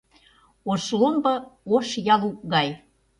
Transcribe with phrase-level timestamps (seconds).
[0.71, 1.33] Ош ломбо
[1.75, 2.69] ош ялук гай